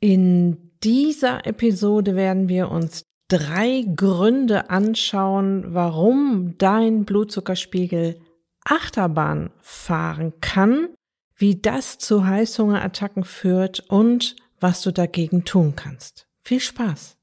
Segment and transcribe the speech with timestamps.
[0.00, 8.20] In dieser Episode werden wir uns drei Gründe anschauen, warum dein Blutzuckerspiegel
[8.64, 10.88] Achterbahn fahren kann,
[11.34, 16.26] wie das zu Heißhungerattacken führt und was du dagegen tun kannst.
[16.42, 17.16] Viel Spaß!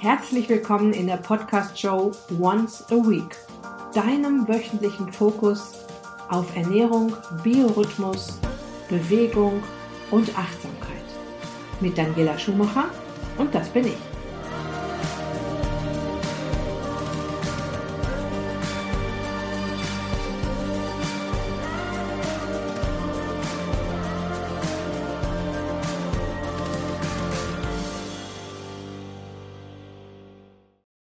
[0.00, 3.36] Herzlich willkommen in der Podcast-Show Once a Week,
[3.94, 5.74] deinem wöchentlichen Fokus
[6.28, 8.38] auf Ernährung, Biorhythmus,
[8.88, 9.62] Bewegung
[10.10, 10.91] und Achtsamkeit
[11.82, 12.84] mit Daniela Schumacher
[13.36, 14.12] und das bin ich.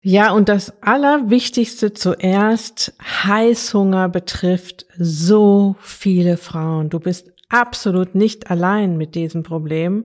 [0.02, 6.88] Ja, und das Allerwichtigste zuerst, Heißhunger betrifft so viele Frauen.
[6.88, 10.02] Du bist absolut nicht allein mit diesem Problem.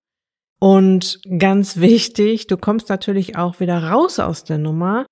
[0.60, 5.06] Und ganz wichtig, du kommst natürlich auch wieder raus aus der Nummer.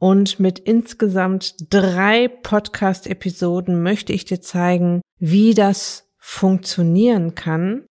[0.00, 7.84] Und mit insgesamt drei Podcast-Episoden möchte ich dir zeigen, wie das funktionieren kann.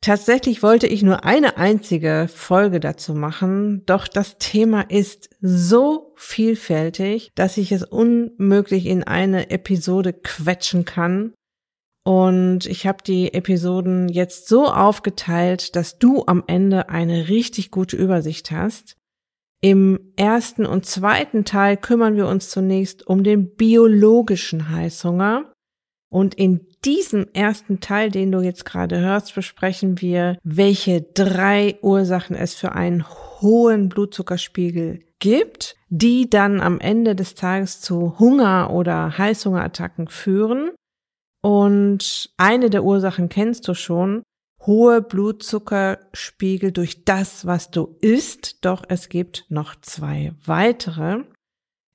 [0.00, 7.30] Tatsächlich wollte ich nur eine einzige Folge dazu machen, doch das Thema ist so vielfältig,
[7.36, 11.34] dass ich es unmöglich in eine Episode quetschen kann.
[12.04, 17.96] Und ich habe die Episoden jetzt so aufgeteilt, dass du am Ende eine richtig gute
[17.96, 18.96] Übersicht hast.
[19.60, 25.52] Im ersten und zweiten Teil kümmern wir uns zunächst um den biologischen Heißhunger.
[26.10, 32.34] Und in diesem ersten Teil, den du jetzt gerade hörst, besprechen wir, welche drei Ursachen
[32.34, 33.08] es für einen
[33.40, 40.72] hohen Blutzuckerspiegel gibt, die dann am Ende des Tages zu Hunger oder Heißhungerattacken führen.
[41.42, 44.22] Und eine der Ursachen kennst du schon,
[44.64, 51.24] hohe Blutzuckerspiegel durch das, was du isst, doch es gibt noch zwei weitere.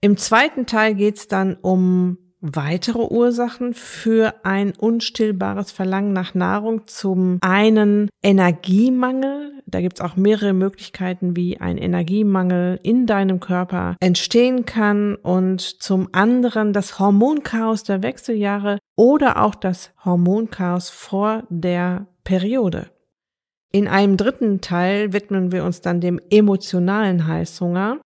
[0.02, 6.86] Im zweiten Teil geht's dann um weitere Ursachen für ein unstillbares Verlangen nach Nahrung.
[6.86, 9.61] Zum einen Energiemangel.
[9.65, 15.15] Da gibt's auch mehrere Möglichkeiten, wie ein Energiemangel in deinem Körper entstehen kann.
[15.15, 22.87] Und zum anderen das Hormonchaos der Wechseljahre oder auch das Hormonchaos vor der Periode.
[23.71, 27.99] In einem dritten Teil widmen wir uns dann dem emotionalen Heißhunger.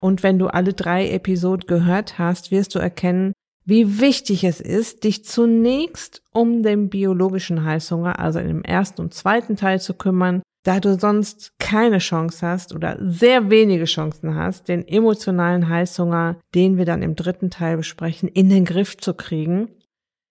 [0.00, 3.32] Und wenn du alle drei Episoden gehört hast, wirst du erkennen,
[3.68, 9.56] wie wichtig es ist, dich zunächst um den biologischen Heißhunger, also im ersten und zweiten
[9.56, 14.88] Teil zu kümmern, da du sonst keine Chance hast oder sehr wenige Chancen hast, den
[14.88, 19.68] emotionalen Heißhunger, den wir dann im dritten Teil besprechen, in den Griff zu kriegen.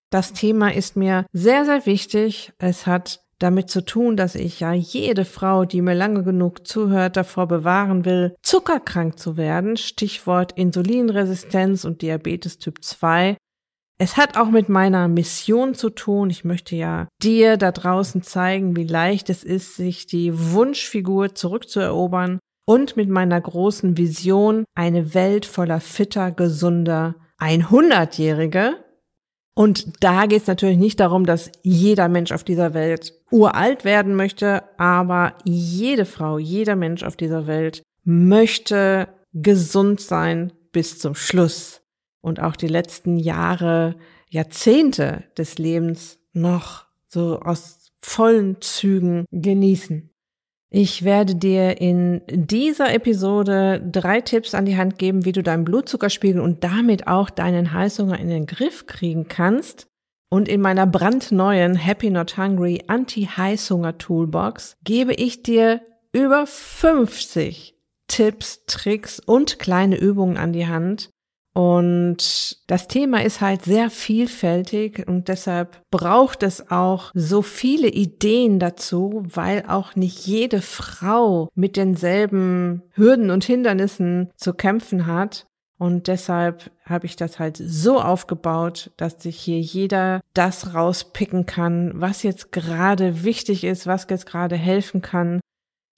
[0.10, 2.54] Das Thema ist mir sehr, sehr wichtig.
[2.58, 7.18] Es hat damit zu tun, dass ich ja jede Frau, die mir lange genug zuhört,
[7.18, 9.78] davor bewahren will, zuckerkrank zu werden.
[9.78, 13.38] Stichwort Insulinresistenz und Diabetes Typ 2.
[14.00, 16.30] Es hat auch mit meiner Mission zu tun.
[16.30, 22.40] Ich möchte ja dir da draußen zeigen, wie leicht es ist, sich die Wunschfigur zurückzuerobern
[22.68, 28.76] und mit meiner großen Vision eine Welt voller fitter, gesunder 100-Jährige
[29.58, 34.14] und da geht es natürlich nicht darum, dass jeder Mensch auf dieser Welt uralt werden
[34.14, 41.82] möchte, aber jede Frau, jeder Mensch auf dieser Welt möchte gesund sein bis zum Schluss
[42.22, 43.96] und auch die letzten Jahre,
[44.30, 50.12] Jahrzehnte des Lebens noch so aus vollen Zügen genießen.
[50.70, 55.64] Ich werde dir in dieser Episode drei Tipps an die Hand geben, wie du deinen
[55.64, 59.88] Blutzuckerspiegel und damit auch deinen Heißhunger in den Griff kriegen kannst.
[60.30, 67.76] Und in meiner brandneuen Happy Not Hungry Anti-Heißhunger Toolbox gebe ich dir über 50
[68.08, 71.10] Tipps, Tricks und kleine Übungen an die Hand,
[71.58, 78.60] und das Thema ist halt sehr vielfältig und deshalb braucht es auch so viele Ideen
[78.60, 85.48] dazu, weil auch nicht jede Frau mit denselben Hürden und Hindernissen zu kämpfen hat.
[85.80, 91.92] Und deshalb habe ich das halt so aufgebaut, dass sich hier jeder das rauspicken kann,
[91.96, 95.42] was jetzt gerade wichtig ist, was jetzt gerade helfen kann.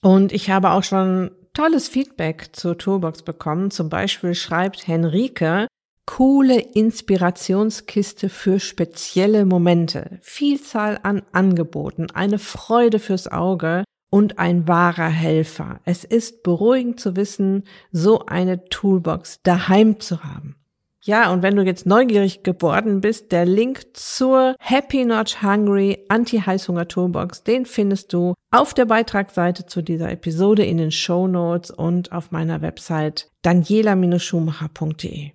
[0.02, 3.70] Und ich habe auch schon tolles Feedback zur Toolbox bekommen.
[3.70, 5.66] Zum Beispiel schreibt Henrike,
[6.06, 15.08] coole Inspirationskiste für spezielle Momente, Vielzahl an Angeboten, eine Freude fürs Auge und ein wahrer
[15.08, 15.80] Helfer.
[15.84, 20.56] Es ist beruhigend zu wissen, so eine Toolbox daheim zu haben.
[21.02, 26.88] Ja, und wenn du jetzt neugierig geworden bist, der Link zur Happy Not Hungry Anti-Heißhunger
[26.88, 32.12] Toolbox, den findest du auf der Beitragsseite zu dieser Episode in den Show Notes und
[32.12, 35.30] auf meiner Website daniela-schumacher.de.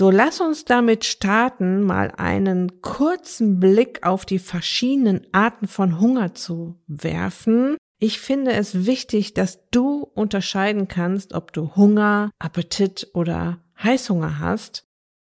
[0.00, 6.34] So, lass uns damit starten, mal einen kurzen Blick auf die verschiedenen Arten von Hunger
[6.34, 7.76] zu werfen.
[8.00, 14.84] Ich finde es wichtig, dass du unterscheiden kannst, ob du Hunger, Appetit oder Heißhunger hast.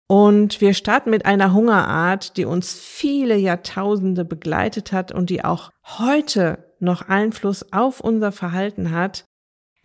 [0.07, 5.71] Und wir starten mit einer Hungerart, die uns viele Jahrtausende begleitet hat und die auch
[5.83, 9.25] heute noch Einfluss auf unser Verhalten hat,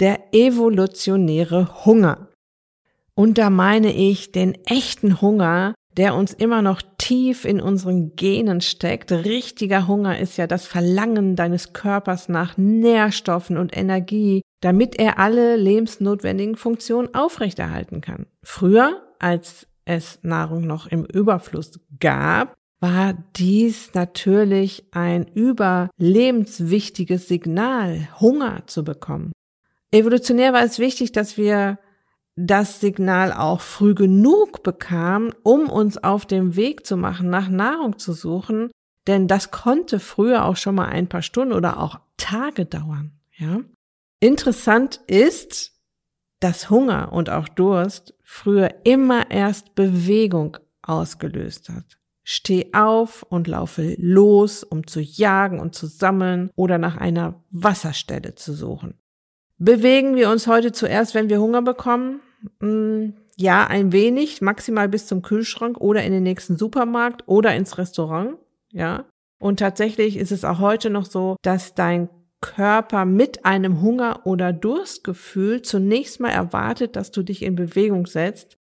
[0.01, 2.29] der evolutionäre Hunger.
[3.15, 8.61] Und da meine ich den echten Hunger, der uns immer noch tief in unseren Genen
[8.61, 9.11] steckt.
[9.11, 15.57] Richtiger Hunger ist ja das Verlangen deines Körpers nach Nährstoffen und Energie, damit er alle
[15.57, 18.27] lebensnotwendigen Funktionen aufrechterhalten kann.
[18.43, 28.63] Früher, als es Nahrung noch im Überfluss gab, war dies natürlich ein überlebenswichtiges Signal, Hunger
[28.67, 29.33] zu bekommen.
[29.91, 31.79] Evolutionär war es wichtig, dass wir
[32.37, 37.99] das Signal auch früh genug bekam, um uns auf dem Weg zu machen, nach Nahrung
[37.99, 38.71] zu suchen,
[39.09, 43.59] denn das konnte früher auch schon mal ein paar Stunden oder auch Tage dauern, ja.
[44.21, 45.73] Interessant ist,
[46.41, 51.99] dass Hunger und auch Durst früher immer erst Bewegung ausgelöst hat.
[52.23, 58.35] Steh auf und laufe los, um zu jagen und zu sammeln oder nach einer Wasserstelle
[58.35, 58.95] zu suchen.
[59.57, 62.21] Bewegen wir uns heute zuerst, wenn wir Hunger bekommen?
[62.61, 67.79] Mm, ja, ein wenig, maximal bis zum Kühlschrank oder in den nächsten Supermarkt oder ins
[67.79, 68.37] Restaurant,
[68.71, 69.05] ja.
[69.41, 72.09] Und tatsächlich ist es auch heute noch so, dass dein
[72.41, 78.59] Körper mit einem Hunger- oder Durstgefühl zunächst mal erwartet, dass du dich in Bewegung setzt,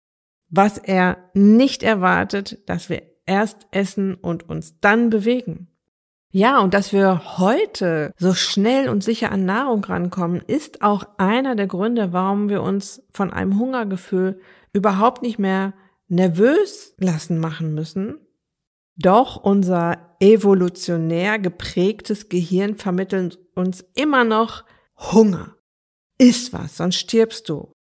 [0.49, 5.67] was er nicht erwartet, dass wir erst essen und uns dann bewegen.
[6.29, 11.55] Ja, und dass wir heute so schnell und sicher an Nahrung rankommen, ist auch einer
[11.55, 14.39] der Gründe, warum wir uns von einem Hungergefühl
[14.73, 15.73] überhaupt nicht mehr
[16.07, 18.17] nervös lassen machen müssen.
[18.95, 24.63] Doch unser evolutionär geprägtes Gehirn vermittelt uns immer noch
[24.97, 25.55] Hunger.
[26.17, 27.71] Iss was, sonst stirbst du.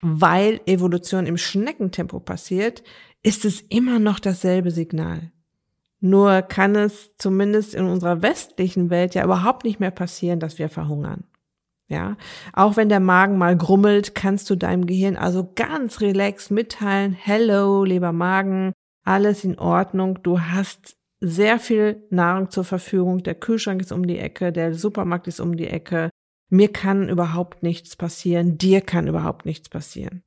[0.00, 2.82] Weil Evolution im Schneckentempo passiert,
[3.22, 5.32] ist es immer noch dasselbe Signal.
[6.00, 10.70] Nur kann es zumindest in unserer westlichen Welt ja überhaupt nicht mehr passieren, dass wir
[10.70, 11.24] verhungern.
[11.88, 12.16] Ja,
[12.52, 17.84] auch wenn der Magen mal grummelt, kannst du deinem Gehirn also ganz relaxed mitteilen, hello,
[17.84, 18.72] lieber Magen,
[19.04, 24.18] alles in Ordnung, du hast sehr viel Nahrung zur Verfügung, der Kühlschrank ist um die
[24.18, 26.10] Ecke, der Supermarkt ist um die Ecke,
[26.48, 30.22] mir kann überhaupt nichts passieren, dir kann überhaupt nichts passieren.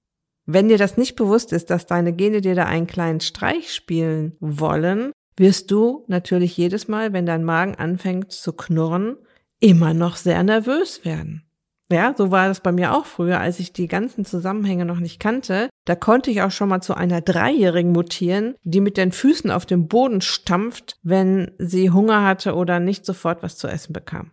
[0.46, 4.36] Wenn dir das nicht bewusst ist, dass deine Gene dir da einen kleinen Streich spielen
[4.40, 9.18] wollen, wirst du natürlich jedes Mal, wenn dein Magen anfängt zu knurren,
[9.60, 11.44] immer noch sehr nervös werden.
[11.92, 15.20] Ja, so war das bei mir auch früher, als ich die ganzen Zusammenhänge noch nicht
[15.20, 15.70] kannte.
[15.86, 19.66] Da konnte ich auch schon mal zu einer Dreijährigen mutieren, die mit den Füßen auf
[19.66, 24.32] dem Boden stampft, wenn sie Hunger hatte oder nicht sofort was zu essen bekam.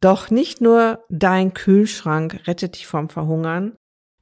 [0.00, 3.76] Doch nicht nur dein Kühlschrank rettet dich vom Verhungern,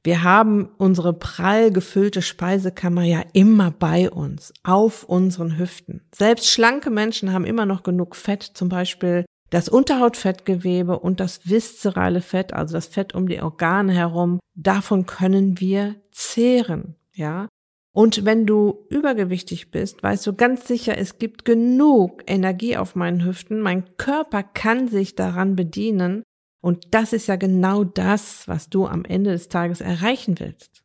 [0.05, 6.01] wir haben unsere prall gefüllte Speisekammer ja immer bei uns, auf unseren Hüften.
[6.13, 9.25] Selbst schlanke Menschen haben immer noch genug Fett, zum Beispiel
[9.55, 14.41] das Unterhautfettgewebe und das viszerale Fett, also das Fett um die Organe herum.
[14.53, 17.47] Davon können wir zehren, ja.
[17.93, 23.23] Und wenn du übergewichtig bist, weißt du ganz sicher, es gibt genug Energie auf meinen
[23.23, 23.61] Hüften.
[23.61, 26.23] Mein Körper kann sich daran bedienen
[26.59, 30.83] und das ist ja genau das, was du am Ende des Tages erreichen willst.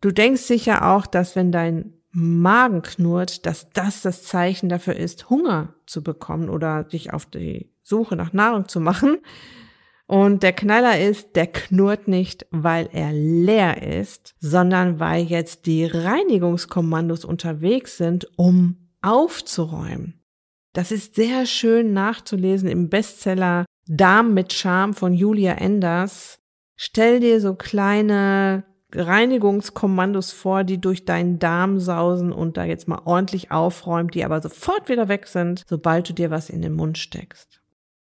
[0.00, 5.28] Du denkst sicher auch, dass wenn dein Magen knurrt, dass das das Zeichen dafür ist,
[5.28, 9.18] Hunger zu bekommen oder dich auf die Suche nach Nahrung zu machen.
[10.06, 15.84] Und der Knaller ist, der knurrt nicht, weil er leer ist, sondern weil jetzt die
[15.84, 20.20] Reinigungskommandos unterwegs sind, um aufzuräumen.
[20.72, 26.38] Das ist sehr schön nachzulesen im Bestseller Darm mit Charme von Julia Enders.
[26.76, 33.02] Stell dir so kleine Reinigungskommandos vor, die durch deinen Darm sausen und da jetzt mal
[33.04, 36.98] ordentlich aufräumt, die aber sofort wieder weg sind, sobald du dir was in den Mund
[36.98, 37.60] steckst.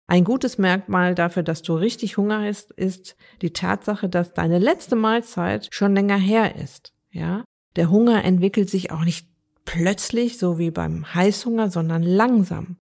[0.08, 4.94] Ein gutes Merkmal dafür, dass du richtig Hunger hast, ist die Tatsache, dass deine letzte
[4.94, 6.92] Mahlzeit schon länger her ist.
[7.10, 9.26] Ja, der Hunger entwickelt sich auch nicht
[9.64, 12.76] plötzlich, so wie beim Heißhunger, sondern langsam.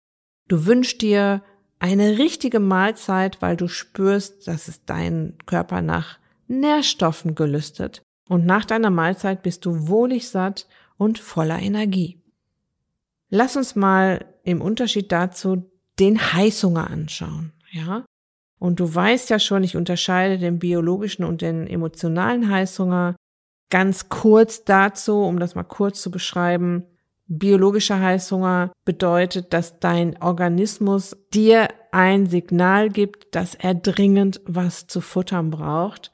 [0.48, 1.42] Du wünschst dir
[1.78, 6.18] eine richtige Mahlzeit, weil du spürst, dass es deinen Körper nach
[6.48, 8.02] Nährstoffen gelüstet.
[8.28, 12.18] und nach deiner Mahlzeit bist du wohlig satt und voller Energie.
[13.28, 18.04] Lass uns mal im Unterschied dazu den Heißhunger anschauen, ja?
[18.58, 23.16] Und du weißt ja schon, ich unterscheide den biologischen und den emotionalen Heißhunger.
[23.70, 26.84] Ganz kurz dazu, um das mal kurz zu beschreiben.
[27.26, 35.00] Biologischer Heißhunger bedeutet, dass dein Organismus dir ein Signal gibt, dass er dringend was zu
[35.00, 36.11] futtern braucht.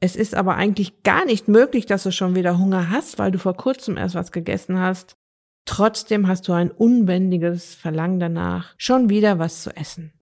[0.00, 3.38] Es ist aber eigentlich gar nicht möglich, dass du schon wieder Hunger hast, weil du
[3.38, 5.16] vor kurzem erst was gegessen hast.
[5.66, 10.12] Trotzdem hast du ein unbändiges Verlangen danach, schon wieder was zu essen.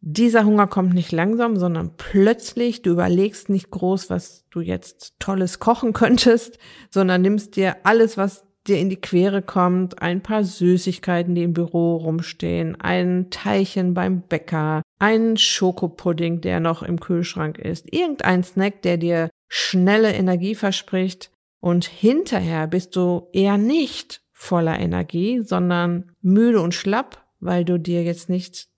[0.00, 2.82] Dieser Hunger kommt nicht langsam, sondern plötzlich.
[2.82, 6.58] Du überlegst nicht groß, was du jetzt Tolles kochen könntest,
[6.90, 11.52] sondern nimmst dir alles, was dir in die Quere kommt, ein paar Süßigkeiten, die im
[11.52, 18.82] Büro rumstehen, ein Teilchen beim Bäcker, einen Schokopudding, der noch im Kühlschrank ist, irgendein Snack,
[18.82, 21.30] der dir schnelle Energie verspricht
[21.60, 28.02] und hinterher bist du eher nicht voller Energie, sondern müde und schlapp, weil du dir
[28.02, 28.68] jetzt nicht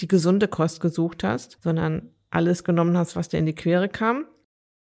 [0.00, 4.26] die gesunde Kost gesucht hast, sondern alles genommen hast, was dir in die Quere kam.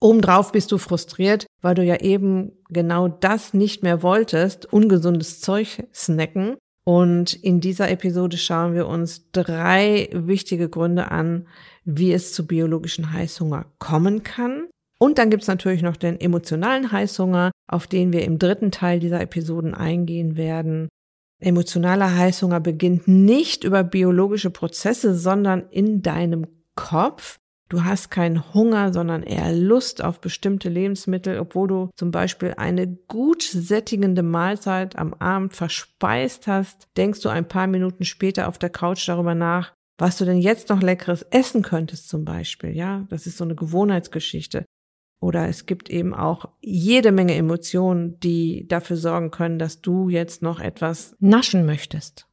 [0.02, 5.84] Obendrauf bist du frustriert, weil du ja eben genau das nicht mehr wolltest, ungesundes Zeug
[5.94, 6.58] snacken.
[6.86, 11.48] Und in dieser Episode schauen wir uns drei wichtige Gründe an,
[11.84, 14.68] wie es zu biologischen Heißhunger kommen kann.
[15.00, 19.22] Und dann gibt's natürlich noch den emotionalen Heißhunger, auf den wir im dritten Teil dieser
[19.22, 20.90] Episoden eingehen werden.
[21.42, 27.38] Emotionaler Heißhunger beginnt nicht über biologische Prozesse, sondern in deinem Kopf.
[27.70, 32.88] Du hast keinen Hunger, sondern eher Lust auf bestimmte Lebensmittel, obwohl du zum Beispiel eine
[32.88, 38.72] gut sättigende Mahlzeit am Abend verspeist hast, denkst du ein paar Minuten später auf der
[38.72, 42.76] Couch darüber nach, was du denn jetzt noch leckeres essen könntest zum Beispiel.
[42.76, 44.66] Ja, das ist so eine Gewohnheitsgeschichte.
[45.22, 50.42] Oder es gibt eben auch jede Menge Emotionen, die dafür sorgen können, dass du jetzt
[50.42, 52.29] noch etwas naschen möchtest.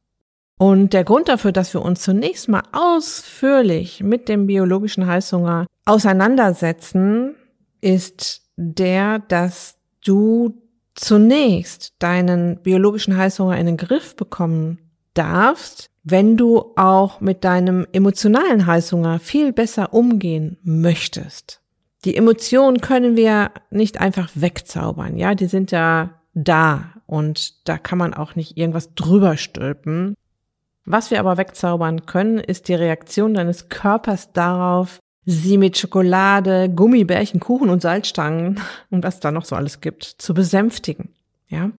[0.57, 7.35] Und der Grund dafür, dass wir uns zunächst mal ausführlich mit dem biologischen Heißhunger auseinandersetzen,
[7.79, 10.55] ist der, dass du
[10.95, 14.79] zunächst deinen biologischen Heißhunger in den Griff bekommen
[15.13, 21.61] darfst, wenn du auch mit deinem emotionalen Heißhunger viel besser umgehen möchtest.
[22.05, 27.97] Die Emotionen können wir nicht einfach wegzaubern, ja, die sind ja da und da kann
[27.97, 30.15] man auch nicht irgendwas drüber stülpen.
[30.89, 37.41] Was wir aber wegzaubern können, ist die Reaktion deines Körpers darauf, sie mit Schokolade, Gummibärchen,
[37.41, 41.13] Kuchen und Salzstangen und was da noch so alles gibt, zu besänftigen.
[41.49, 41.71] Ja?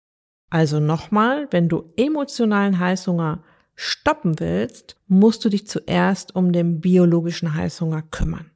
[0.51, 3.43] Also nochmal, wenn du emotionalen Heißhunger
[3.75, 8.51] stoppen willst, musst du dich zuerst um den biologischen Heißhunger kümmern.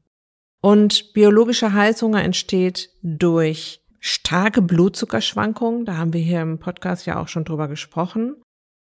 [0.61, 7.28] Und biologischer Heißhunger entsteht durch starke Blutzuckerschwankungen, da haben wir hier im Podcast ja auch
[7.28, 8.37] schon drüber gesprochen,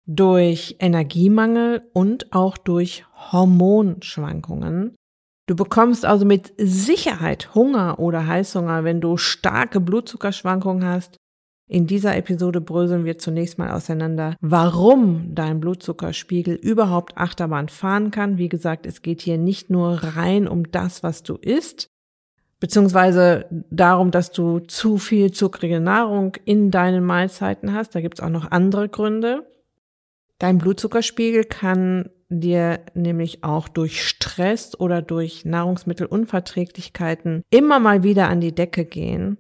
[0.07, 4.95] durch Energiemangel und auch durch Hormonschwankungen.
[5.47, 11.17] Du bekommst also mit Sicherheit Hunger oder Heißhunger, wenn du starke Blutzuckerschwankungen hast
[11.73, 18.37] in dieser Episode bröseln wir zunächst mal auseinander, warum dein Blutzuckerspiegel überhaupt Achterbahn fahren kann.
[18.37, 21.87] Wie gesagt, es geht hier nicht nur rein um das, was du isst,
[22.61, 27.95] beziehungsweise darum, dass du zu viel zuckrige Nahrung in deinen Mahlzeiten hast.
[27.95, 29.47] Da gibt es auch noch andere Gründe.
[30.43, 38.41] Dein Blutzuckerspiegel kann dir nämlich auch durch Stress oder durch Nahrungsmittelunverträglichkeiten immer mal wieder an
[38.41, 39.37] die Decke gehen.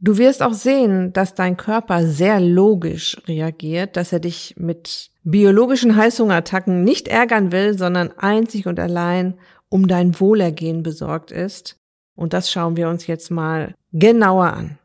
[0.00, 5.96] Du wirst auch sehen, dass dein Körper sehr logisch reagiert, dass er dich mit biologischen
[5.96, 9.34] Heißhungerattacken nicht ärgern will, sondern einzig und allein
[9.68, 11.76] um dein Wohlergehen besorgt ist.
[12.14, 14.77] Und das schauen wir uns jetzt mal genauer an.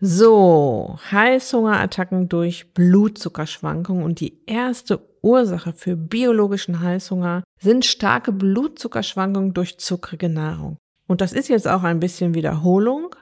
[0.00, 9.78] So, Heißhungerattacken durch Blutzuckerschwankungen und die erste Ursache für biologischen Heißhunger sind starke Blutzuckerschwankungen durch
[9.78, 10.76] zuckrige Nahrung.
[11.08, 13.14] Und das ist jetzt auch ein bisschen Wiederholung,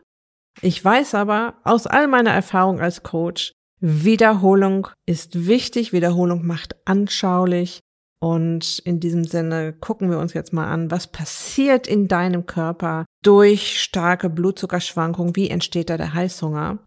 [0.60, 7.80] ich weiß aber aus all meiner Erfahrung als Coach, Wiederholung ist wichtig, Wiederholung macht anschaulich.
[8.24, 13.04] Und in diesem Sinne gucken wir uns jetzt mal an, was passiert in deinem Körper
[13.22, 16.78] durch starke Blutzuckerschwankungen, wie entsteht da der Heißhunger.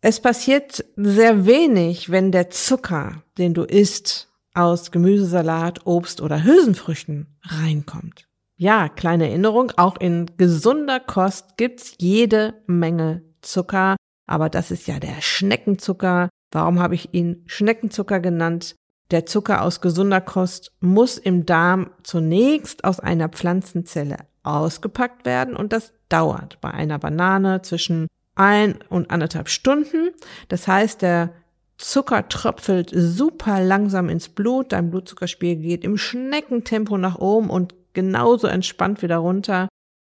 [0.00, 7.38] Es passiert sehr wenig, wenn der Zucker, den du isst, aus Gemüsesalat, Obst oder Hülsenfrüchten
[7.44, 8.26] reinkommt.
[8.56, 13.94] Ja, kleine Erinnerung, auch in gesunder Kost gibt's jede Menge Zucker,
[14.26, 16.30] aber das ist ja der Schneckenzucker.
[16.50, 18.74] Warum habe ich ihn Schneckenzucker genannt?
[19.10, 25.72] Der Zucker aus gesunder Kost muss im Darm zunächst aus einer Pflanzenzelle ausgepackt werden und
[25.72, 30.10] das dauert bei einer Banane zwischen ein und anderthalb Stunden.
[30.48, 31.32] Das heißt, der
[31.76, 38.46] Zucker tröpfelt super langsam ins Blut, dein Blutzuckerspiegel geht im Schneckentempo nach oben und genauso
[38.46, 39.68] entspannt wieder runter.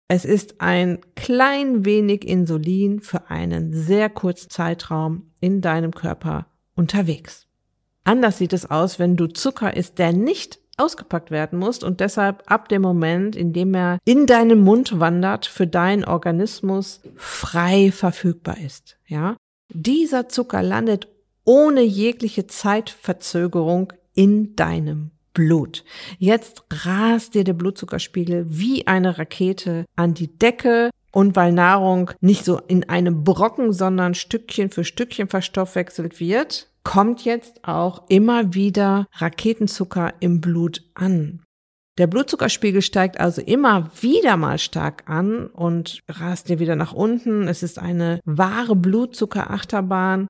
[0.08, 7.47] Es ist ein klein wenig Insulin für einen sehr kurzen Zeitraum in deinem Körper unterwegs.
[8.08, 12.42] Anders sieht es aus, wenn du Zucker isst, der nicht ausgepackt werden muss und deshalb
[12.46, 18.56] ab dem Moment, in dem er in deinen Mund wandert, für deinen Organismus frei verfügbar
[18.64, 18.96] ist.
[19.06, 19.36] Ja,
[19.74, 21.08] dieser Zucker landet
[21.44, 25.84] ohne jegliche Zeitverzögerung in deinem Blut.
[26.18, 32.44] Jetzt rast dir der Blutzuckerspiegel wie eine Rakete an die Decke und weil Nahrung nicht
[32.44, 39.06] so in einem Brocken, sondern Stückchen für Stückchen verstoffwechselt wird, kommt jetzt auch immer wieder
[39.12, 41.42] Raketenzucker im Blut an.
[41.98, 47.48] Der Blutzuckerspiegel steigt also immer wieder mal stark an und rast dir wieder nach unten.
[47.48, 50.28] Es ist eine wahre Blutzuckerachterbahn.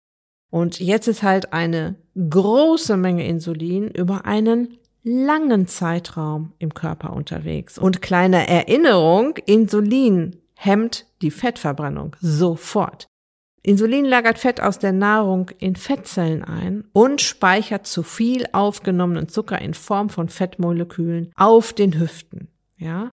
[0.51, 7.79] Und jetzt ist halt eine große Menge Insulin über einen langen Zeitraum im Körper unterwegs.
[7.79, 13.07] Und kleine Erinnerung, Insulin hemmt die Fettverbrennung sofort.
[13.63, 19.61] Insulin lagert Fett aus der Nahrung in Fettzellen ein und speichert zu viel aufgenommenen Zucker
[19.61, 22.49] in Form von Fettmolekülen auf den Hüften.
[22.77, 23.11] Ja?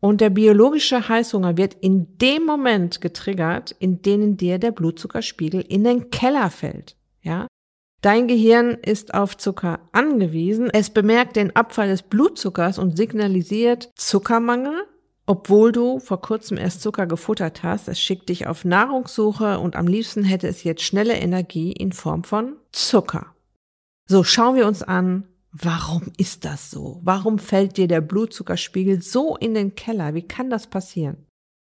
[0.00, 5.84] Und der biologische Heißhunger wird in dem Moment getriggert, in denen dir der Blutzuckerspiegel in
[5.84, 6.96] den Keller fällt.
[7.20, 7.46] Ja?
[8.00, 10.70] Dein Gehirn ist auf Zucker angewiesen.
[10.72, 14.86] Es bemerkt den Abfall des Blutzuckers und signalisiert Zuckermangel
[15.26, 17.88] obwohl du vor kurzem erst Zucker gefuttert hast.
[17.88, 22.24] Es schickt dich auf Nahrungssuche und am liebsten hätte es jetzt schnelle Energie in Form
[22.24, 23.34] von Zucker.
[24.08, 27.00] So, schauen wir uns an, warum ist das so?
[27.02, 30.14] Warum fällt dir der Blutzuckerspiegel so in den Keller?
[30.14, 31.26] Wie kann das passieren?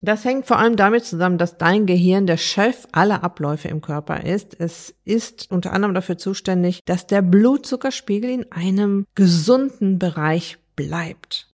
[0.04, 4.24] Das hängt vor allem damit zusammen, dass dein Gehirn der Chef aller Abläufe im Körper
[4.24, 4.60] ist.
[4.60, 11.51] Es ist unter anderem dafür zuständig, dass der Blutzuckerspiegel in einem gesunden Bereich bleibt.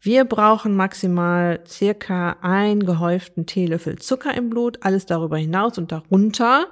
[0.00, 4.78] Wir brauchen maximal circa ein gehäuften Teelöffel Zucker im Blut.
[4.82, 6.68] Alles darüber hinaus und darunter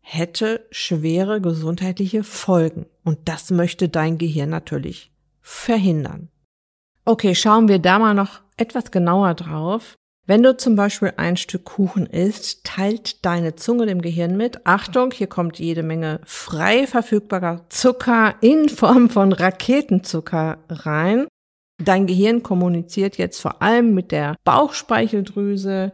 [0.00, 2.86] hätte schwere gesundheitliche Folgen.
[3.04, 6.30] Und das möchte dein Gehirn natürlich verhindern.
[7.04, 9.96] Okay, schauen wir da mal noch etwas genauer drauf.
[10.26, 14.66] Wenn du zum Beispiel ein Stück Kuchen isst, teilt deine Zunge dem Gehirn mit.
[14.66, 21.26] Achtung, hier kommt jede Menge frei verfügbarer Zucker in Form von Raketenzucker rein.
[21.82, 25.92] Dein Gehirn kommuniziert jetzt vor allem mit der Bauchspeicheldrüse.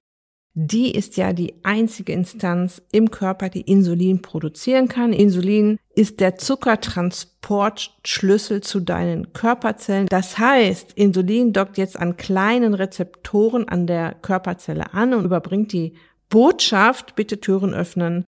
[0.58, 5.12] Die ist ja die einzige Instanz im Körper, die Insulin produzieren kann.
[5.12, 10.06] Insulin ist der Zuckertransportschlüssel zu deinen Körperzellen.
[10.08, 15.92] Das heißt, Insulin dockt jetzt an kleinen Rezeptoren an der Körperzelle an und überbringt die
[16.30, 18.24] Botschaft, bitte Türen öffnen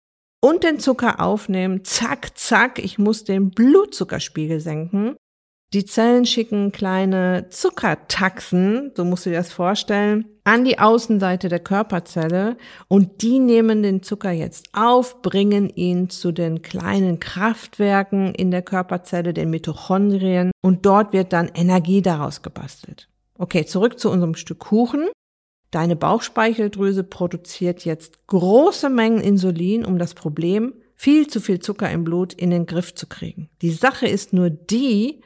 [0.40, 1.84] und den Zucker aufnehmen.
[1.84, 5.16] Zack, zack, ich muss den Blutzuckerspiegel senken.
[5.74, 11.60] Die Zellen schicken kleine Zuckertaxen, so musst du dir das vorstellen, an die Außenseite der
[11.60, 12.58] Körperzelle
[12.88, 18.60] und die nehmen den Zucker jetzt auf, bringen ihn zu den kleinen Kraftwerken in der
[18.60, 23.08] Körperzelle, den Mitochondrien und dort wird dann Energie daraus gebastelt.
[23.38, 25.08] Okay, zurück zu unserem Stück Kuchen.
[25.70, 32.04] Deine Bauchspeicheldrüse produziert jetzt große Mengen Insulin, um das Problem viel zu viel Zucker im
[32.04, 33.48] Blut in den Griff zu kriegen.
[33.62, 35.22] Die Sache ist nur die,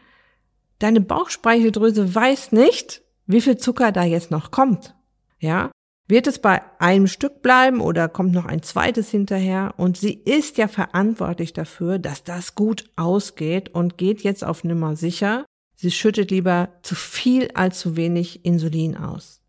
[0.78, 4.94] Deine Bauchspeicheldrüse weiß nicht, wie viel Zucker da jetzt noch kommt.
[5.38, 5.70] Ja?
[6.08, 9.74] Wird es bei einem Stück bleiben oder kommt noch ein zweites hinterher?
[9.76, 14.94] Und sie ist ja verantwortlich dafür, dass das gut ausgeht und geht jetzt auf Nimmer
[14.94, 15.44] sicher.
[15.74, 19.42] Sie schüttet lieber zu viel als zu wenig Insulin aus.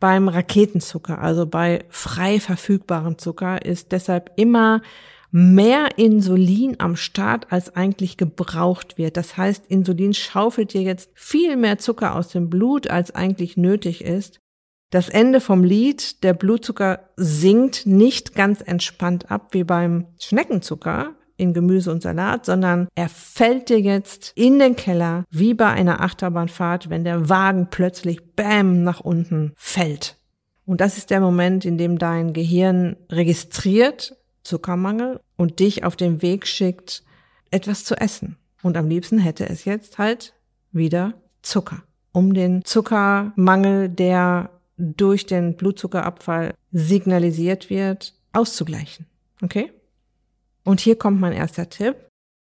[0.00, 4.82] Beim Raketenzucker, also bei frei verfügbarem Zucker, ist deshalb immer
[5.30, 9.16] mehr Insulin am Start, als eigentlich gebraucht wird.
[9.16, 14.02] Das heißt, Insulin schaufelt dir jetzt viel mehr Zucker aus dem Blut, als eigentlich nötig
[14.02, 14.40] ist.
[14.90, 21.52] Das Ende vom Lied, der Blutzucker sinkt nicht ganz entspannt ab wie beim Schneckenzucker in
[21.52, 26.88] Gemüse und Salat, sondern er fällt dir jetzt in den Keller wie bei einer Achterbahnfahrt,
[26.88, 30.16] wenn der Wagen plötzlich bam nach unten fällt.
[30.64, 36.22] Und das ist der Moment, in dem dein Gehirn registriert, Zuckermangel und dich auf den
[36.22, 37.04] Weg schickt,
[37.50, 38.36] etwas zu essen.
[38.62, 40.34] Und am liebsten hätte es jetzt halt
[40.72, 41.82] wieder Zucker,
[42.12, 49.06] um den Zuckermangel, der durch den Blutzuckerabfall signalisiert wird, auszugleichen.
[49.42, 49.72] Okay?
[50.64, 51.96] Und hier kommt mein erster Tipp.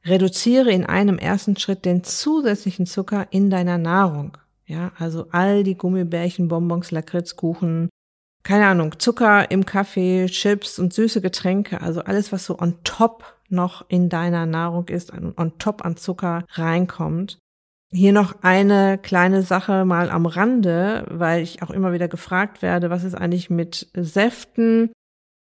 [0.06, 4.38] Reduziere in einem ersten Schritt den zusätzlichen Zucker in deiner Nahrung.
[4.66, 7.90] Ja, also all die Gummibärchen, Bonbons, Lakritzkuchen,
[8.48, 13.36] keine Ahnung, Zucker im Kaffee, Chips und süße Getränke, also alles, was so on top
[13.50, 17.40] noch in deiner Nahrung ist, on top an Zucker reinkommt.
[17.92, 22.90] Hier noch eine kleine Sache mal am Rande, weil ich auch immer wieder gefragt werde,
[22.90, 24.94] was ist eigentlich mit Säften?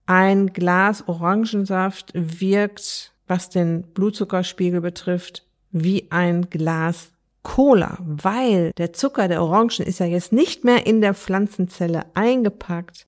[0.05, 7.11] Ein Glas Orangensaft wirkt, was den Blutzuckerspiegel betrifft, wie ein Glas
[7.43, 13.05] Cola, weil der Zucker der Orangen ist ja jetzt nicht mehr in der Pflanzenzelle eingepackt,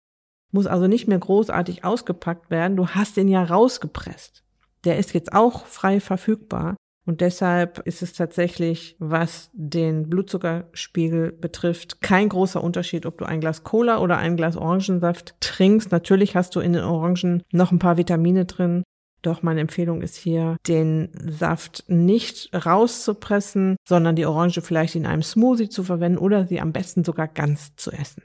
[0.52, 2.78] muss also nicht mehr großartig ausgepackt werden.
[2.78, 4.44] Du hast den ja rausgepresst.
[4.84, 6.76] Der ist jetzt auch frei verfügbar.
[7.08, 13.42] Und deshalb ist es tatsächlich, was den Blutzuckerspiegel betrifft, kein großer Unterschied, ob du ein
[13.42, 15.92] Glas Cola oder ein Glas Orangensaft trinkst.
[15.92, 18.84] Natürlich hast du in den Orangen noch ein paar Vitamine drin,
[19.26, 25.24] doch meine Empfehlung ist hier, den Saft nicht rauszupressen, sondern die Orange vielleicht in einem
[25.24, 28.24] Smoothie zu verwenden oder sie am besten sogar ganz zu essen.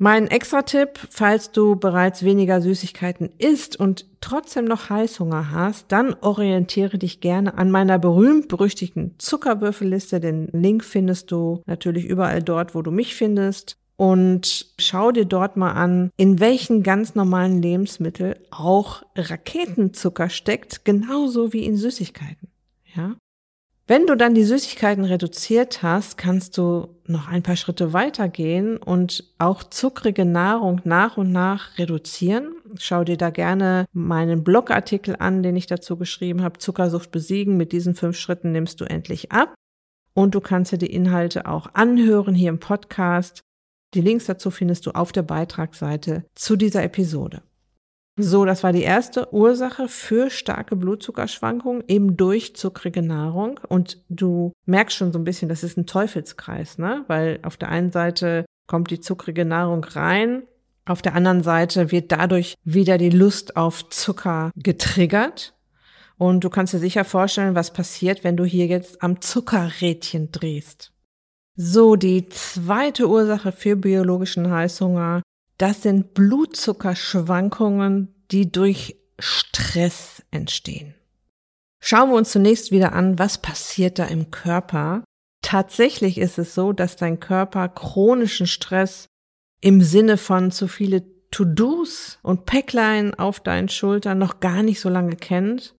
[0.00, 6.98] Mein Extra-Tipp, falls du bereits weniger Süßigkeiten isst und trotzdem noch Heißhunger hast, dann orientiere
[6.98, 10.20] dich gerne an meiner berühmt-berüchtigten Zuckerwürfelliste.
[10.20, 15.56] Den Link findest du natürlich überall dort, wo du mich findest und schau dir dort
[15.56, 22.48] mal an, in welchen ganz normalen Lebensmittel auch Raketenzucker steckt, genauso wie in Süßigkeiten.
[22.94, 23.16] Ja?
[23.88, 29.24] Wenn du dann die Süßigkeiten reduziert hast, kannst du noch ein paar Schritte weitergehen und
[29.38, 32.54] auch zuckrige Nahrung nach und nach reduzieren.
[32.78, 37.56] Schau dir da gerne meinen Blogartikel an, den ich dazu geschrieben habe, Zuckersucht besiegen.
[37.56, 39.54] Mit diesen fünf Schritten nimmst du endlich ab.
[40.14, 43.42] Und du kannst dir die Inhalte auch anhören hier im Podcast.
[43.94, 47.42] Die Links dazu findest du auf der Beitragsseite zu dieser Episode.
[48.20, 53.60] So, das war die erste Ursache für starke Blutzuckerschwankungen, eben durch zuckrige Nahrung.
[53.68, 57.04] Und du merkst schon so ein bisschen, das ist ein Teufelskreis, ne?
[57.06, 60.42] Weil auf der einen Seite kommt die zuckrige Nahrung rein,
[60.88, 65.54] auf der anderen Seite wird dadurch wieder die Lust auf Zucker getriggert.
[66.16, 70.92] Und du kannst dir sicher vorstellen, was passiert, wenn du hier jetzt am Zuckerrädchen drehst.
[71.60, 75.22] So, die zweite Ursache für biologischen Heißhunger,
[75.58, 80.94] das sind Blutzuckerschwankungen, die durch Stress entstehen.
[81.82, 85.02] Schauen wir uns zunächst wieder an, was passiert da im Körper.
[85.42, 89.06] Tatsächlich ist es so, dass dein Körper chronischen Stress
[89.60, 94.88] im Sinne von zu viele To-Dos und Päcklein auf deinen Schultern noch gar nicht so
[94.88, 95.74] lange kennt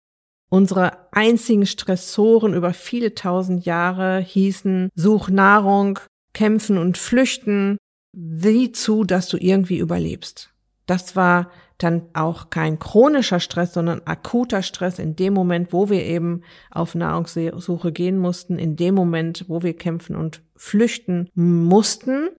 [0.50, 5.98] Unsere einzigen Stressoren über viele tausend Jahre hießen Such Nahrung,
[6.32, 7.76] Kämpfen und Flüchten,
[8.16, 10.50] sieh zu, dass du irgendwie überlebst.
[10.86, 16.04] Das war dann auch kein chronischer Stress, sondern akuter Stress in dem Moment, wo wir
[16.04, 22.30] eben auf Nahrungssuche gehen mussten, in dem Moment, wo wir kämpfen und flüchten mussten.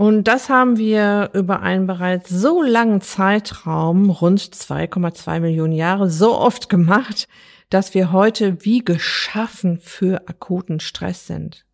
[0.00, 6.38] Und das haben wir über einen bereits so langen Zeitraum, rund 2,2 Millionen Jahre, so
[6.38, 7.26] oft gemacht,
[7.68, 11.66] dass wir heute wie geschaffen für akuten Stress sind.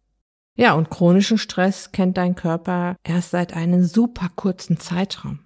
[0.57, 5.41] Ja, und chronischen Stress kennt dein Körper erst seit einem super kurzen Zeitraum.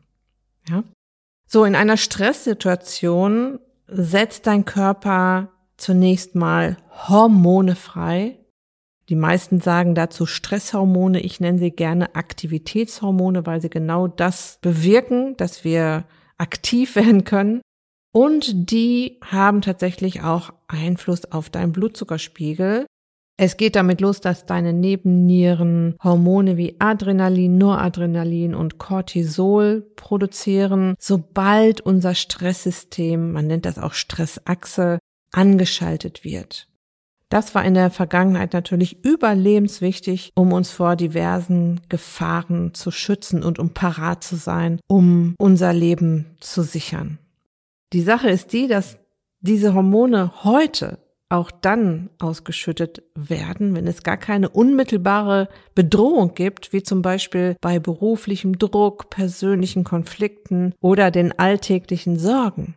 [0.68, 0.84] Ja?
[1.48, 6.76] So, in einer Stresssituation setzt dein Körper zunächst mal
[7.08, 8.38] Hormone frei,
[9.08, 11.20] die meisten sagen dazu Stresshormone.
[11.20, 16.04] Ich nenne sie gerne Aktivitätshormone, weil sie genau das bewirken, dass wir
[16.36, 17.60] aktiv werden können.
[18.12, 22.86] Und die haben tatsächlich auch Einfluss auf deinen Blutzuckerspiegel.
[23.40, 31.80] Es geht damit los, dass deine Nebennieren Hormone wie Adrenalin, Noradrenalin und Cortisol produzieren, sobald
[31.80, 34.98] unser Stresssystem, man nennt das auch Stressachse,
[35.30, 36.67] angeschaltet wird.
[37.28, 43.58] Das war in der Vergangenheit natürlich überlebenswichtig, um uns vor diversen Gefahren zu schützen und
[43.58, 47.18] um parat zu sein, um unser Leben zu sichern.
[47.92, 48.98] Die Sache ist die, dass
[49.40, 50.98] diese Hormone heute
[51.30, 57.78] auch dann ausgeschüttet werden, wenn es gar keine unmittelbare Bedrohung gibt, wie zum Beispiel bei
[57.78, 62.76] beruflichem Druck, persönlichen Konflikten oder den alltäglichen Sorgen.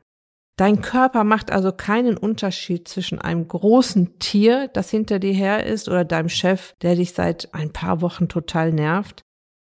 [0.61, 5.89] Dein Körper macht also keinen Unterschied zwischen einem großen Tier, das hinter dir her ist,
[5.89, 9.23] oder deinem Chef, der dich seit ein paar Wochen total nervt.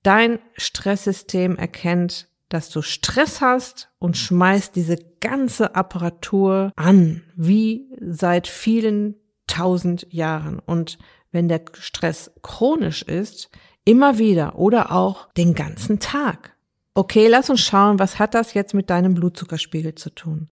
[0.03, 8.48] Dein Stresssystem erkennt, dass du Stress hast und schmeißt diese ganze Apparatur an, wie seit
[8.48, 10.59] vielen tausend Jahren.
[10.59, 10.96] Und
[11.31, 13.51] wenn der Stress chronisch ist,
[13.85, 16.57] immer wieder oder auch den ganzen Tag.
[16.94, 20.48] Okay, lass uns schauen, was hat das jetzt mit deinem Blutzuckerspiegel zu tun?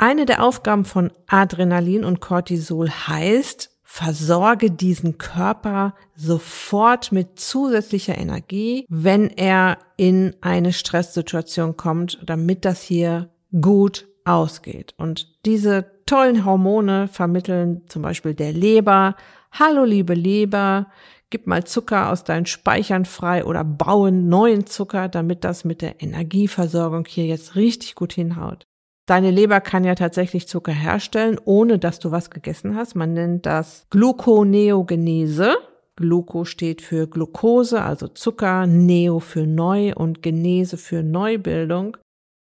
[0.00, 8.86] Eine der Aufgaben von Adrenalin und Cortisol heißt, versorge diesen Körper sofort mit zusätzlicher Energie,
[8.88, 13.28] wenn er in eine Stresssituation kommt, damit das hier
[13.60, 14.94] gut ausgeht.
[14.96, 19.16] Und diese tollen Hormone vermitteln zum Beispiel der Leber,
[19.52, 20.86] hallo liebe Leber,
[21.28, 26.00] gib mal Zucker aus deinen Speichern frei oder bauen neuen Zucker, damit das mit der
[26.00, 28.66] Energieversorgung hier jetzt richtig gut hinhaut.
[29.10, 32.94] Deine Leber kann ja tatsächlich Zucker herstellen, ohne dass du was gegessen hast.
[32.94, 35.56] Man nennt das Gluconeogenese.
[35.96, 41.96] Gluco steht für Glucose, also Zucker, Neo für neu und Genese für Neubildung.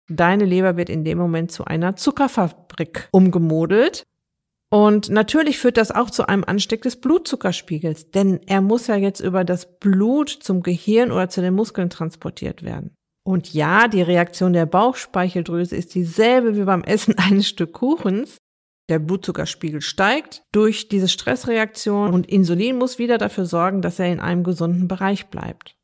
[0.09, 4.01] Deine Leber wird in dem Moment zu einer Zuckerfabrik umgemodelt.
[4.71, 9.19] Und natürlich führt das auch zu einem Anstieg des Blutzuckerspiegels, denn er muss ja jetzt
[9.19, 12.95] über das Blut zum Gehirn oder zu den Muskeln transportiert werden.
[13.27, 18.37] Und ja, die Reaktion der Bauchspeicheldrüse ist dieselbe wie beim Essen eines Stück Kuchens.
[18.87, 24.19] Der Blutzuckerspiegel steigt durch diese Stressreaktion und Insulin muss wieder dafür sorgen, dass er in
[24.19, 25.75] einem gesunden Bereich bleibt.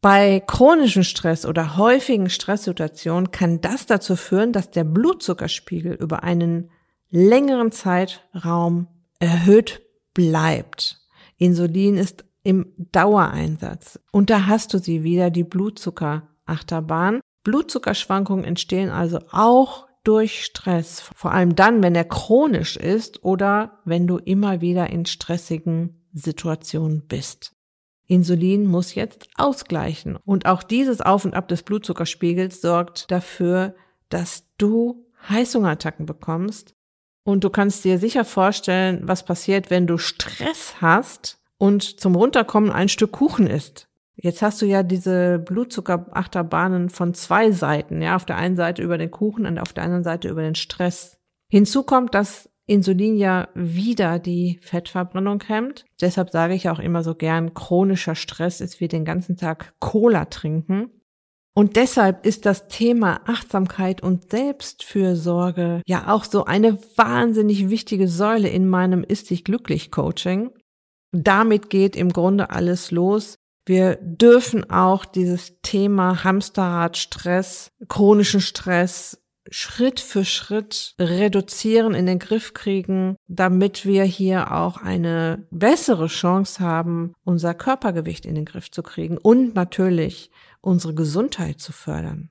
[0.00, 6.70] Bei chronischem Stress oder häufigen Stresssituationen kann das dazu führen, dass der Blutzuckerspiegel über einen
[7.08, 8.88] längeren Zeitraum
[9.20, 9.80] erhöht
[10.12, 11.00] bleibt.
[11.38, 14.00] Insulin ist im Dauereinsatz.
[14.10, 17.20] Und da hast du sie wieder, die Blutzucker Achterbahn.
[17.44, 24.06] Blutzuckerschwankungen entstehen also auch durch Stress, vor allem dann, wenn er chronisch ist oder wenn
[24.06, 27.52] du immer wieder in stressigen Situationen bist.
[28.06, 33.74] Insulin muss jetzt ausgleichen und auch dieses Auf und Ab des Blutzuckerspiegels sorgt dafür,
[34.10, 36.74] dass du Heißhungerattacken bekommst
[37.24, 42.70] und du kannst dir sicher vorstellen, was passiert, wenn du Stress hast und zum Runterkommen
[42.70, 43.88] ein Stück Kuchen isst.
[44.16, 48.98] Jetzt hast du ja diese Blutzuckerachterbahnen von zwei Seiten, ja, auf der einen Seite über
[48.98, 51.18] den Kuchen und auf der anderen Seite über den Stress.
[51.50, 55.84] Hinzu kommt, dass Insulin ja wieder die Fettverbrennung hemmt.
[56.00, 60.26] Deshalb sage ich auch immer so gern, chronischer Stress ist wie den ganzen Tag Cola
[60.26, 60.90] trinken.
[61.56, 68.48] Und deshalb ist das Thema Achtsamkeit und Selbstfürsorge ja auch so eine wahnsinnig wichtige Säule
[68.48, 70.50] in meinem Ist dich glücklich Coaching.
[71.12, 79.18] Damit geht im Grunde alles los, wir dürfen auch dieses Thema Hamsterrad, Stress, chronischen Stress
[79.50, 86.60] Schritt für Schritt reduzieren, in den Griff kriegen, damit wir hier auch eine bessere Chance
[86.60, 92.30] haben, unser Körpergewicht in den Griff zu kriegen und natürlich unsere Gesundheit zu fördern.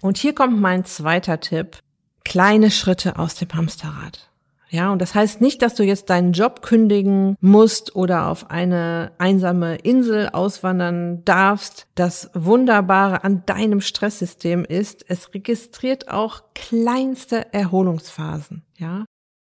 [0.00, 1.78] Und hier kommt mein zweiter Tipp.
[2.24, 4.30] Kleine Schritte aus dem Hamsterrad.
[4.70, 9.12] Ja, und das heißt nicht, dass du jetzt deinen Job kündigen musst oder auf eine
[9.18, 11.86] einsame Insel auswandern darfst.
[11.94, 18.64] Das Wunderbare an deinem Stresssystem ist, es registriert auch kleinste Erholungsphasen.
[18.76, 19.04] Ja,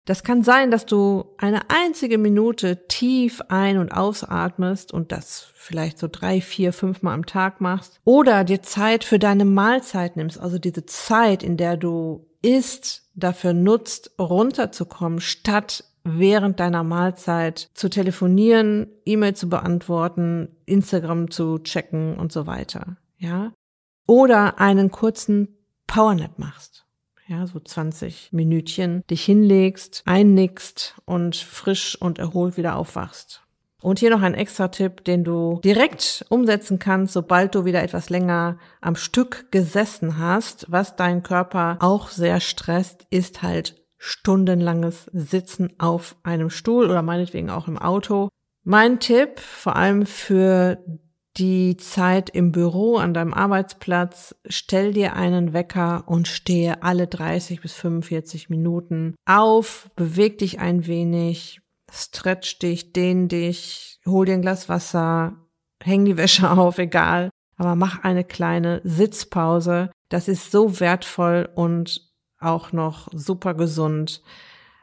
[0.06, 5.98] das kann sein, dass du eine einzige Minute tief ein- und ausatmest und das vielleicht
[5.98, 8.00] so drei, vier, fünf Mal am Tag machst.
[8.04, 13.52] Oder dir Zeit für deine Mahlzeit nimmst, also diese Zeit, in der du isst, dafür
[13.52, 22.30] nutzt, runterzukommen, statt während deiner Mahlzeit zu telefonieren, E-Mail zu beantworten, Instagram zu checken und
[22.30, 22.96] so weiter.
[23.18, 23.52] Ja.
[24.06, 25.48] Oder einen kurzen
[25.88, 26.85] Powernap machst.
[27.28, 33.42] Ja, so 20 Minütchen dich hinlegst, einnickst und frisch und erholt wieder aufwachst.
[33.82, 38.10] Und hier noch ein extra Tipp, den du direkt umsetzen kannst, sobald du wieder etwas
[38.10, 40.66] länger am Stück gesessen hast.
[40.70, 47.50] Was dein Körper auch sehr stresst, ist halt stundenlanges Sitzen auf einem Stuhl oder meinetwegen
[47.50, 48.28] auch im Auto.
[48.62, 50.78] Mein Tipp, vor allem für
[51.36, 57.60] die Zeit im Büro an deinem Arbeitsplatz, stell dir einen Wecker und stehe alle 30
[57.60, 64.42] bis 45 Minuten auf, beweg dich ein wenig, stretch dich, dehn dich, hol dir ein
[64.42, 65.36] Glas Wasser,
[65.82, 67.30] häng die Wäsche auf, egal.
[67.58, 69.90] Aber mach eine kleine Sitzpause.
[70.08, 74.22] Das ist so wertvoll und auch noch super gesund.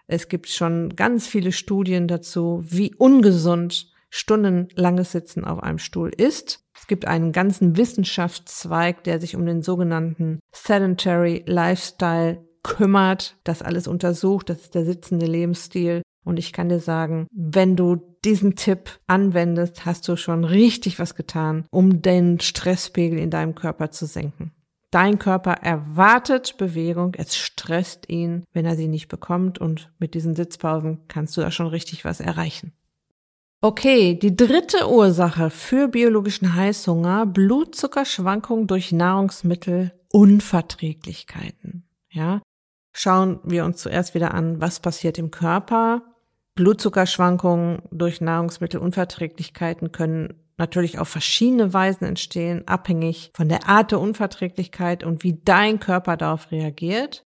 [0.08, 6.64] Es gibt schon ganz viele Studien dazu, wie ungesund stundenlanges Sitzen auf einem Stuhl ist.
[6.76, 13.88] Es gibt einen ganzen Wissenschaftszweig, der sich um den sogenannten Sedentary Lifestyle kümmert, das alles
[13.88, 14.50] untersucht.
[14.50, 16.04] Das ist der sitzende Lebensstil.
[16.24, 21.16] Und ich kann dir sagen, wenn du diesen Tipp anwendest, hast du schon richtig was
[21.16, 24.54] getan, um den Stresspegel in deinem Körper zu senken.
[24.92, 30.36] Dein Körper erwartet Bewegung, es stresst ihn, wenn er sie nicht bekommt und mit diesen
[30.36, 32.74] Sitzpausen kannst du da schon richtig was erreichen.
[33.64, 41.88] Okay, die dritte Ursache für biologischen Heißhunger, Blutzuckerschwankungen durch Nahrungsmittelunverträglichkeiten.
[42.10, 42.42] Ja,
[42.92, 46.02] schauen wir uns zuerst wieder an, was passiert im Körper
[46.56, 55.06] Blutzuckerschwankungen durch Nahrungsmittelunverträglichkeiten können natürlich auf verschiedene Weisen entstehen, abhängig von der Art der Unverträglichkeit
[55.06, 57.24] und wie dein Körper darauf reagiert.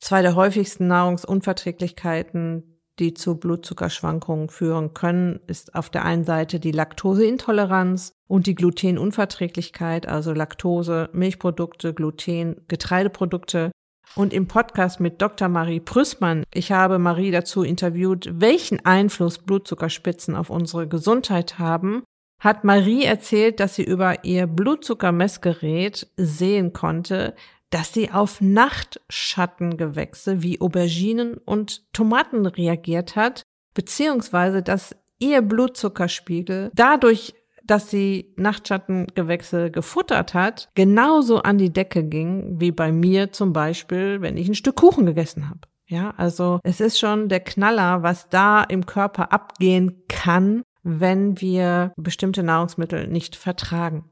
[0.00, 2.67] Zwei der häufigsten Nahrungsunverträglichkeiten,
[2.98, 10.08] die zu Blutzuckerschwankungen führen können, ist auf der einen Seite die Laktoseintoleranz und die Glutenunverträglichkeit,
[10.08, 13.70] also Laktose, Milchprodukte, Gluten, Getreideprodukte.
[14.14, 15.48] Und im Podcast mit Dr.
[15.48, 22.02] Marie Prüßmann, ich habe Marie dazu interviewt, welchen Einfluss Blutzuckerspitzen auf unsere Gesundheit haben,
[22.40, 27.34] hat Marie erzählt, dass sie über ihr Blutzuckermessgerät sehen konnte,
[27.70, 33.42] dass sie auf Nachtschattengewächse wie Auberginen und Tomaten reagiert hat,
[33.74, 42.58] beziehungsweise dass ihr Blutzuckerspiegel dadurch, dass sie Nachtschattengewächse gefuttert hat, genauso an die Decke ging,
[42.58, 45.60] wie bei mir zum Beispiel, wenn ich ein Stück Kuchen gegessen habe.
[45.86, 51.92] Ja, also es ist schon der Knaller, was da im Körper abgehen kann, wenn wir
[51.96, 54.04] bestimmte Nahrungsmittel nicht vertragen.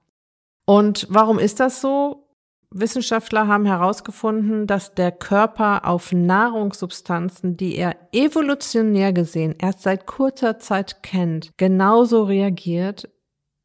[0.64, 2.25] Und warum ist das so?
[2.70, 10.58] Wissenschaftler haben herausgefunden, dass der Körper auf Nahrungssubstanzen, die er evolutionär gesehen erst seit kurzer
[10.58, 13.08] Zeit kennt, genauso reagiert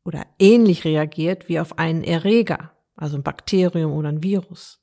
[0.05, 4.81] oder ähnlich reagiert wie auf einen Erreger, also ein Bakterium oder ein Virus.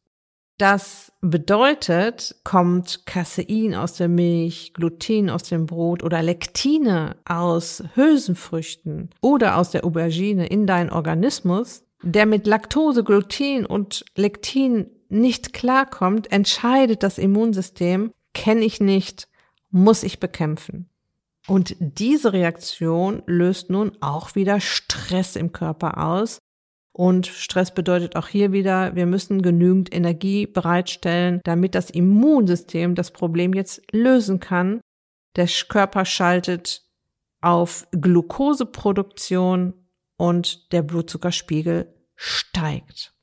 [0.59, 9.11] Das bedeutet, kommt Casein aus der Milch, Gluten aus dem Brot oder Lektine aus Hülsenfrüchten
[9.21, 16.31] oder aus der Aubergine in deinen Organismus, der mit Laktose, Gluten und Lektin nicht klarkommt,
[16.31, 19.29] entscheidet das Immunsystem, kenne ich nicht,
[19.71, 20.89] muss ich bekämpfen.
[21.47, 26.39] Und diese Reaktion löst nun auch wieder Stress im Körper aus.
[26.93, 33.13] Und Stress bedeutet auch hier wieder, wir müssen genügend Energie bereitstellen, damit das Immunsystem das
[33.13, 34.81] Problem jetzt lösen kann.
[35.37, 36.83] Der Körper schaltet
[37.41, 39.75] auf Glukoseproduktion
[40.19, 43.15] und der Blutzuckerspiegel steigt.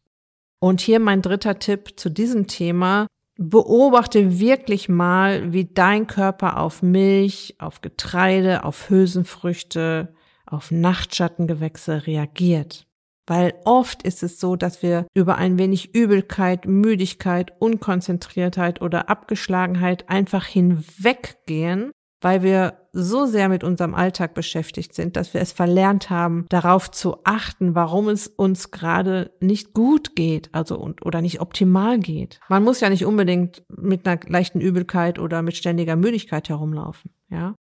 [0.59, 3.05] Und hier mein dritter Tipp zu diesem Thema.
[3.37, 12.87] Beobachte wirklich mal, wie dein Körper auf Milch, auf Getreide, auf Hülsenfrüchte, auf Nachtschattengewächse reagiert.
[13.27, 20.07] Weil oft ist es so, dass wir über ein wenig Übelkeit, Müdigkeit, Unkonzentriertheit oder Abgeschlagenheit
[20.09, 21.91] einfach hinweggehen
[22.25, 26.89] weil wir so sehr mit unserem Alltag beschäftigt sind, dass wir es verlernt haben, darauf
[26.89, 32.39] zu achten, warum es uns gerade nicht gut geht, also und, oder nicht optimal geht.
[32.47, 37.53] Man muss ja nicht unbedingt mit einer leichten Übelkeit oder mit ständiger Müdigkeit herumlaufen, ja.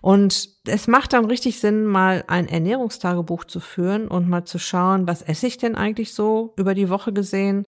[0.00, 5.08] Und es macht dann richtig Sinn, mal ein Ernährungstagebuch zu führen und mal zu schauen,
[5.08, 7.64] was esse ich denn eigentlich so über die Woche gesehen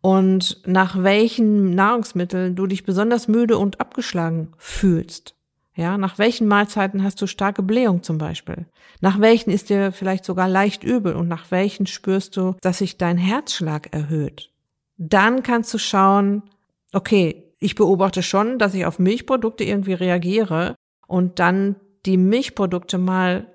[0.00, 5.35] und nach welchen Nahrungsmitteln du dich besonders müde und abgeschlagen fühlst.
[5.76, 8.64] Ja, nach welchen Mahlzeiten hast du starke Blähung zum Beispiel?
[9.02, 12.96] Nach welchen ist dir vielleicht sogar leicht übel und nach welchen spürst du, dass sich
[12.96, 14.50] dein Herzschlag erhöht?
[14.96, 16.42] Dann kannst du schauen,
[16.94, 23.46] okay, ich beobachte schon, dass ich auf Milchprodukte irgendwie reagiere und dann die Milchprodukte mal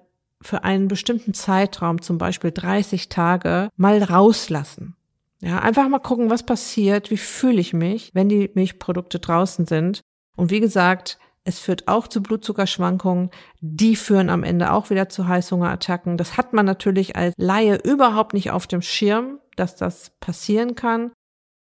[0.41, 4.95] für einen bestimmten Zeitraum, zum Beispiel 30 Tage, mal rauslassen.
[5.39, 10.01] Ja, einfach mal gucken, was passiert, wie fühle ich mich, wenn die Milchprodukte draußen sind.
[10.35, 13.31] Und wie gesagt, es führt auch zu Blutzuckerschwankungen.
[13.61, 16.17] Die führen am Ende auch wieder zu Heißhungerattacken.
[16.17, 21.11] Das hat man natürlich als Laie überhaupt nicht auf dem Schirm, dass das passieren kann.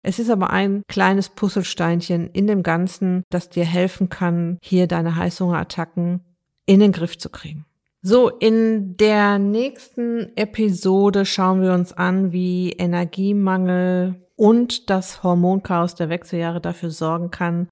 [0.02, 5.16] Es ist aber ein kleines Puzzlesteinchen in dem Ganzen, das dir helfen kann, hier deine
[5.16, 6.20] Heißhungerattacken
[6.66, 7.66] in den Griff zu kriegen.
[8.02, 16.08] So, in der nächsten Episode schauen wir uns an, wie Energiemangel und das Hormonchaos der
[16.08, 17.68] Wechseljahre dafür sorgen kann,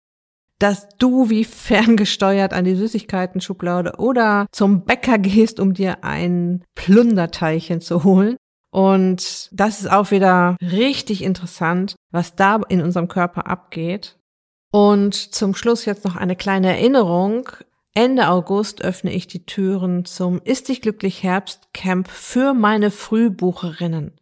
[0.59, 7.81] dass du wie ferngesteuert an die Süßigkeiten-Schublade oder zum Bäcker gehst, um dir ein Plunderteilchen
[7.81, 8.37] zu holen.
[8.71, 14.19] Und das ist auch wieder richtig interessant, was da in unserem Körper abgeht.
[14.71, 17.49] Und zum Schluss jetzt noch eine kleine Erinnerung.
[17.95, 24.13] Ende August öffne ich die Türen zum Ist dich glücklich Herbst Camp für meine Frühbucherinnen.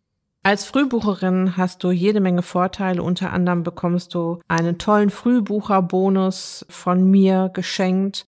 [0.46, 3.02] Als Frühbucherin hast du jede Menge Vorteile.
[3.02, 8.26] Unter anderem bekommst du einen tollen Frühbucherbonus von mir geschenkt,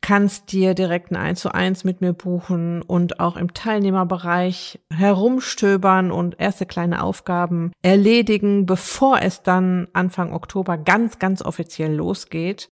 [0.00, 6.10] kannst dir direkt ein 1 zu 1 mit mir buchen und auch im Teilnehmerbereich herumstöbern
[6.10, 12.70] und erste kleine Aufgaben erledigen, bevor es dann Anfang Oktober ganz, ganz offiziell losgeht.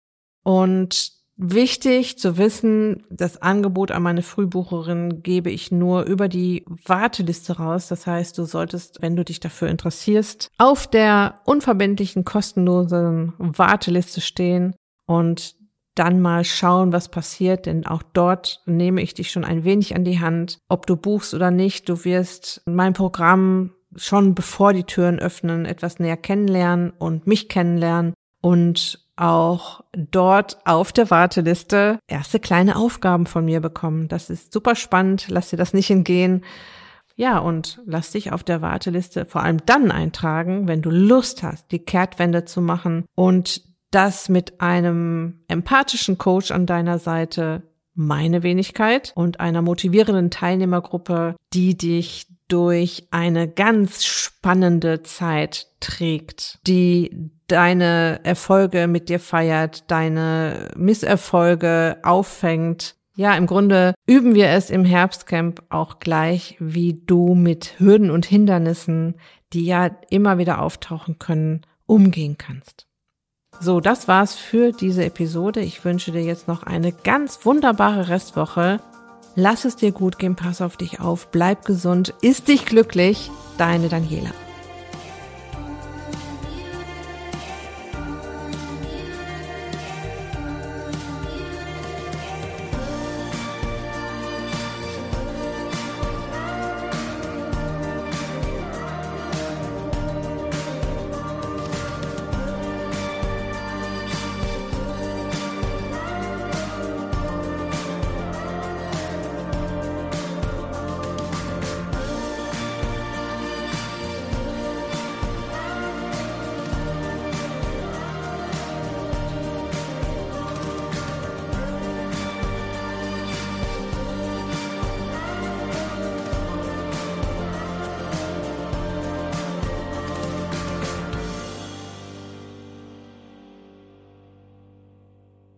[0.42, 7.56] Und Wichtig zu wissen, das Angebot an meine Frühbucherin gebe ich nur über die Warteliste
[7.56, 7.88] raus.
[7.88, 14.76] Das heißt, du solltest, wenn du dich dafür interessierst, auf der unverbindlichen, kostenlosen Warteliste stehen
[15.06, 15.56] und
[15.94, 20.04] dann mal schauen, was passiert, denn auch dort nehme ich dich schon ein wenig an
[20.04, 21.88] die Hand, ob du buchst oder nicht.
[21.88, 28.12] Du wirst mein Programm schon bevor die Türen öffnen, etwas näher kennenlernen und mich kennenlernen
[28.42, 34.08] und auch dort auf der Warteliste erste kleine Aufgaben von mir bekommen.
[34.08, 35.26] Das ist super spannend.
[35.28, 36.44] Lass dir das nicht entgehen.
[37.16, 41.70] Ja, und lass dich auf der Warteliste vor allem dann eintragen, wenn du Lust hast,
[41.70, 47.62] die Kehrtwende zu machen und das mit einem empathischen Coach an deiner Seite,
[47.94, 57.30] meine Wenigkeit und einer motivierenden Teilnehmergruppe, die dich durch eine ganz spannende Zeit trägt, die
[57.50, 62.96] deine Erfolge mit dir feiert, deine Misserfolge auffängt.
[63.16, 68.24] Ja, im Grunde üben wir es im Herbstcamp auch gleich, wie du mit Hürden und
[68.24, 69.16] Hindernissen,
[69.52, 72.86] die ja immer wieder auftauchen können, umgehen kannst.
[73.58, 75.60] So, das war's für diese Episode.
[75.60, 78.80] Ich wünsche dir jetzt noch eine ganz wunderbare Restwoche.
[79.34, 83.30] Lass es dir gut gehen, pass auf dich auf, bleib gesund, ist dich glücklich.
[83.58, 84.30] Deine Daniela.